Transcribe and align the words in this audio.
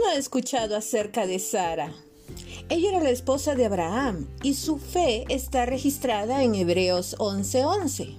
no 0.00 0.08
ha 0.08 0.14
escuchado 0.14 0.76
acerca 0.76 1.26
de 1.26 1.38
Sara? 1.38 1.92
Ella 2.68 2.90
era 2.90 3.00
la 3.00 3.10
esposa 3.10 3.54
de 3.54 3.64
Abraham 3.64 4.26
y 4.42 4.54
su 4.54 4.78
fe 4.78 5.24
está 5.28 5.66
registrada 5.66 6.42
en 6.42 6.54
Hebreos 6.54 7.16
11:11, 7.18 8.16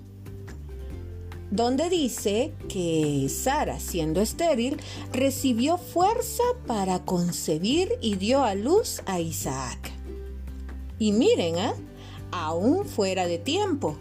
donde 1.51 1.89
dice 1.89 2.53
que 2.67 3.27
Sara, 3.29 3.79
siendo 3.79 4.21
estéril, 4.21 4.77
recibió 5.11 5.77
fuerza 5.77 6.43
para 6.65 7.05
concebir 7.05 7.93
y 8.01 8.15
dio 8.15 8.43
a 8.43 8.55
luz 8.55 9.01
a 9.05 9.19
Isaac. 9.19 9.91
Y 10.97 11.11
miren, 11.11 11.57
¿eh? 11.57 11.73
aún 12.31 12.85
fuera 12.85 13.27
de 13.27 13.37
tiempo. 13.37 13.95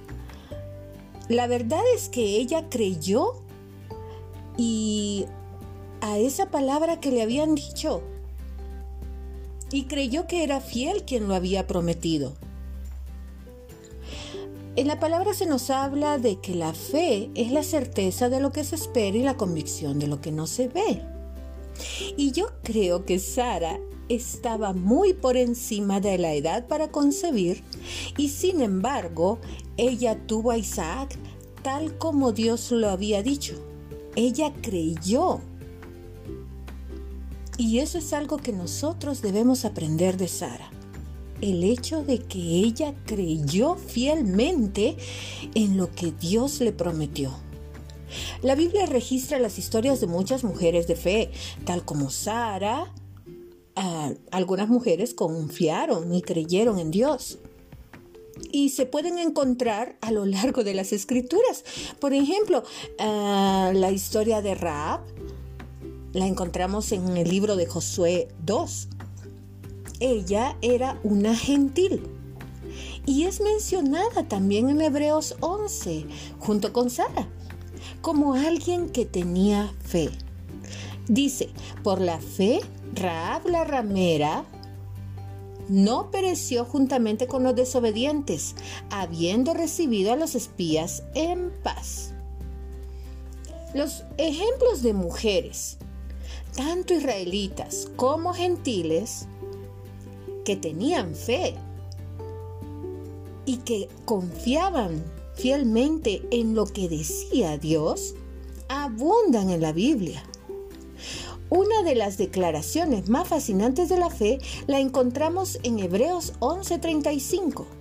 La 1.29 1.46
verdad 1.46 1.82
es 1.95 2.09
que 2.09 2.37
ella 2.37 2.69
creyó 2.70 3.34
y 4.56 5.27
a 6.01 6.19
esa 6.19 6.51
palabra 6.51 7.01
que 7.01 7.11
le 7.11 7.23
habían 7.23 7.55
dicho 7.55 8.02
y 9.70 9.84
creyó 9.84 10.27
que 10.27 10.45
era 10.45 10.61
fiel 10.61 11.05
quien 11.05 11.29
lo 11.29 11.34
había 11.34 11.66
prometido. 11.66 12.34
En 14.77 14.87
la 14.87 15.01
palabra 15.01 15.34
se 15.34 15.47
nos 15.47 15.70
habla 15.70 16.19
de 16.19 16.37
que 16.41 16.55
la 16.55 16.73
fe 16.73 17.30
es 17.34 17.51
la 17.51 17.65
certeza 17.65 18.29
de 18.29 18.41
lo 18.41 18.53
que 18.53 18.62
se 18.62 18.77
espera 18.77 19.16
y 19.16 19.23
la 19.23 19.37
convicción 19.37 19.98
de 19.98 20.06
lo 20.06 20.20
que 20.20 20.30
no 20.30 20.47
se 20.47 20.69
ve. 20.69 21.03
Y 22.17 22.30
yo 22.33 22.47
creo 22.62 23.05
que 23.05 23.19
Sara 23.19 23.78
estaba 24.09 24.73
muy 24.73 25.15
por 25.15 25.37
encima 25.37 26.01
de 26.01 26.17
la 26.19 26.33
edad 26.34 26.67
para 26.67 26.91
concebir 26.91 27.62
y 28.17 28.28
sin 28.28 28.62
embargo 28.62 29.39
ella 29.77 30.19
tuvo 30.27 30.53
a 30.53 30.59
Isaac 30.59 31.19
tal 31.62 31.98
como 31.98 32.33
Dios 32.33 32.70
lo 32.70 32.89
había 32.89 33.23
dicho. 33.23 33.55
Ella 34.17 34.53
creyó. 34.62 35.41
Y 37.59 37.81
eso 37.81 37.98
es 37.98 38.12
algo 38.12 38.37
que 38.37 38.53
nosotros 38.53 39.20
debemos 39.20 39.64
aprender 39.64 40.17
de 40.17 40.28
Sara. 40.28 40.70
El 41.41 41.65
hecho 41.65 42.03
de 42.03 42.20
que 42.20 42.39
ella 42.39 42.95
creyó 43.05 43.75
fielmente 43.75 44.97
en 45.55 45.77
lo 45.77 45.91
que 45.91 46.12
Dios 46.12 46.61
le 46.61 46.73
prometió. 46.73 47.33
La 48.42 48.55
Biblia 48.55 48.87
registra 48.87 49.39
las 49.39 49.59
historias 49.59 50.00
de 50.00 50.06
muchas 50.06 50.45
mujeres 50.45 50.87
de 50.87 50.97
fe, 50.97 51.31
tal 51.65 51.84
como 51.84 52.11
Sara, 52.11 52.92
algunas 54.31 54.69
mujeres 54.69 55.15
confiaron 55.15 56.12
y 56.15 56.22
creyeron 56.22 56.78
en 56.78 56.91
Dios. 56.91 57.39
Y 58.50 58.70
se 58.70 58.87
pueden 58.87 59.19
encontrar 59.19 59.97
a 60.00 60.11
lo 60.11 60.25
largo 60.25 60.65
de 60.65 60.75
las 60.75 60.93
escrituras. 60.93 61.65
Por 62.00 62.12
ejemplo, 62.12 62.62
ah, 62.98 63.72
la 63.75 63.91
historia 63.91 64.43
de 64.43 64.55
Raab 64.55 65.00
la 66.19 66.27
encontramos 66.27 66.92
en 66.92 67.16
el 67.16 67.28
libro 67.28 67.56
de 67.56 67.66
Josué 67.66 68.28
2. 68.44 68.88
Ella 70.00 70.56
era 70.62 70.98
una 71.02 71.34
gentil. 71.34 72.02
Y 73.06 73.25
es 73.25 73.41
mencionada 73.41 74.28
también 74.28 74.69
en 74.69 74.80
Hebreos 74.80 75.36
11, 75.41 76.06
junto 76.38 76.72
con 76.72 76.91
Sara, 76.91 77.28
como 78.02 78.34
alguien 78.34 78.91
que 78.91 79.06
tenía 79.06 79.72
fe. 79.80 80.10
Dice, 81.08 81.48
por 81.83 82.00
la 82.00 82.20
fe 82.20 82.60
Raab 82.94 83.47
la 83.47 83.64
ramera 83.64 84.44
no 85.69 86.10
pereció 86.10 86.64
juntamente 86.64 87.27
con 87.27 87.42
los 87.42 87.55
desobedientes, 87.55 88.55
habiendo 88.91 89.55
recibido 89.55 90.12
a 90.12 90.16
los 90.16 90.34
espías 90.34 91.03
en 91.14 91.53
paz. 91.62 92.12
Los 93.75 94.05
ejemplos 94.16 94.82
de 94.82 94.94
mujeres, 94.94 95.78
tanto 96.59 96.92
israelitas 96.92 97.88
como 97.94 98.34
gentiles, 98.34 99.28
que 100.44 100.56
tenían 100.56 101.15
fe 101.15 101.55
y 103.47 103.59
que 103.59 103.88
confiaban 104.05 105.05
fielmente 105.37 106.21
en 106.32 106.56
lo 106.56 106.66
que 106.66 106.88
decía 106.88 107.59
Dios, 107.59 108.16
abundan 108.69 109.50
en 109.50 109.60
la 109.60 109.72
Biblia. 109.72 110.25
Una 111.49 111.84
de 111.84 111.94
las 111.94 112.19
declaraciones 112.19 113.09
más 113.09 113.28
fascinantes 113.28 113.88
de 113.88 113.99
la 113.99 114.11
fe 114.11 114.41
la 114.66 114.81
encontramos 114.81 115.61
en 115.62 115.78
Hebreos 115.78 116.32
11:35. 116.41 117.78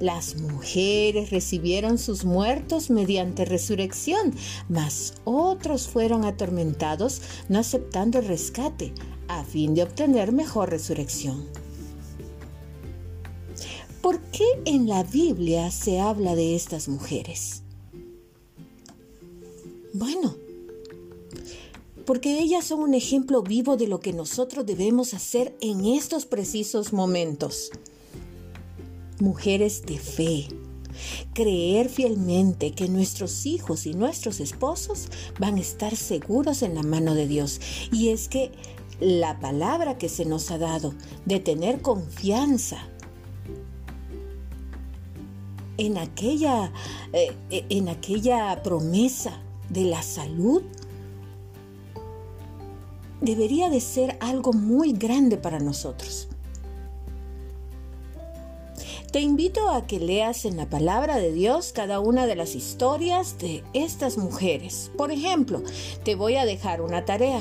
Las 0.00 0.36
mujeres 0.36 1.30
recibieron 1.30 1.98
sus 1.98 2.24
muertos 2.24 2.90
mediante 2.90 3.44
resurrección, 3.44 4.34
mas 4.68 5.14
otros 5.24 5.88
fueron 5.88 6.24
atormentados 6.24 7.22
no 7.48 7.58
aceptando 7.58 8.18
el 8.18 8.26
rescate 8.26 8.92
a 9.28 9.44
fin 9.44 9.74
de 9.74 9.82
obtener 9.82 10.32
mejor 10.32 10.70
resurrección. 10.70 11.46
¿Por 14.00 14.20
qué 14.30 14.44
en 14.66 14.88
la 14.88 15.02
Biblia 15.02 15.70
se 15.70 15.98
habla 15.98 16.36
de 16.36 16.54
estas 16.54 16.88
mujeres? 16.88 17.62
Bueno, 19.92 20.36
porque 22.04 22.38
ellas 22.38 22.64
son 22.64 22.80
un 22.80 22.94
ejemplo 22.94 23.42
vivo 23.42 23.76
de 23.76 23.88
lo 23.88 23.98
que 23.98 24.12
nosotros 24.12 24.64
debemos 24.64 25.12
hacer 25.12 25.56
en 25.60 25.84
estos 25.84 26.24
precisos 26.24 26.92
momentos. 26.92 27.72
Mujeres 29.20 29.82
de 29.86 29.98
fe, 29.98 30.48
creer 31.34 31.88
fielmente 31.88 32.72
que 32.72 32.88
nuestros 32.88 33.46
hijos 33.46 33.86
y 33.86 33.94
nuestros 33.94 34.40
esposos 34.40 35.08
van 35.38 35.56
a 35.56 35.60
estar 35.60 35.96
seguros 35.96 36.62
en 36.62 36.74
la 36.74 36.82
mano 36.82 37.14
de 37.14 37.26
Dios. 37.26 37.60
Y 37.92 38.10
es 38.10 38.28
que 38.28 38.52
la 39.00 39.38
palabra 39.40 39.98
que 39.98 40.08
se 40.08 40.24
nos 40.24 40.50
ha 40.50 40.58
dado 40.58 40.94
de 41.24 41.40
tener 41.40 41.82
confianza 41.82 42.78
en 45.78 45.98
aquella, 45.98 46.72
eh, 47.12 47.34
en 47.50 47.88
aquella 47.88 48.62
promesa 48.62 49.40
de 49.68 49.84
la 49.84 50.02
salud 50.02 50.62
debería 53.20 53.68
de 53.68 53.80
ser 53.80 54.16
algo 54.20 54.52
muy 54.52 54.92
grande 54.92 55.36
para 55.36 55.58
nosotros. 55.58 56.28
Te 59.16 59.22
invito 59.22 59.70
a 59.70 59.86
que 59.86 59.98
leas 59.98 60.44
en 60.44 60.58
la 60.58 60.68
palabra 60.68 61.16
de 61.16 61.32
Dios 61.32 61.72
cada 61.72 62.00
una 62.00 62.26
de 62.26 62.36
las 62.36 62.54
historias 62.54 63.38
de 63.38 63.64
estas 63.72 64.18
mujeres. 64.18 64.90
Por 64.98 65.10
ejemplo, 65.10 65.62
te 66.04 66.14
voy 66.14 66.36
a 66.36 66.44
dejar 66.44 66.82
una 66.82 67.06
tarea. 67.06 67.40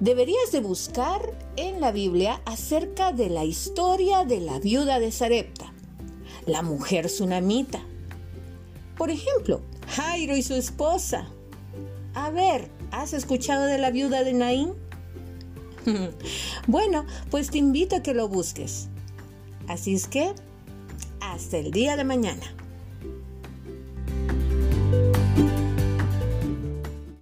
Deberías 0.00 0.50
de 0.50 0.58
buscar 0.58 1.32
en 1.54 1.80
la 1.80 1.92
Biblia 1.92 2.40
acerca 2.44 3.12
de 3.12 3.30
la 3.30 3.44
historia 3.44 4.24
de 4.24 4.40
la 4.40 4.58
viuda 4.58 4.98
de 4.98 5.12
Sarepta, 5.12 5.72
la 6.44 6.62
mujer 6.62 7.06
tsunamita. 7.06 7.78
Por 8.98 9.12
ejemplo, 9.12 9.60
Jairo 9.86 10.36
y 10.36 10.42
su 10.42 10.54
esposa. 10.54 11.28
A 12.14 12.30
ver, 12.30 12.68
¿has 12.90 13.12
escuchado 13.12 13.66
de 13.66 13.78
la 13.78 13.92
viuda 13.92 14.24
de 14.24 14.32
Naín? 14.32 14.72
bueno, 16.66 17.06
pues 17.30 17.52
te 17.52 17.58
invito 17.58 17.94
a 17.94 18.02
que 18.02 18.12
lo 18.12 18.26
busques. 18.26 18.88
Así 19.68 19.94
es 19.94 20.08
que, 20.08 20.34
hasta 21.36 21.58
el 21.58 21.70
día 21.70 21.96
de 21.96 22.04
mañana. 22.04 22.65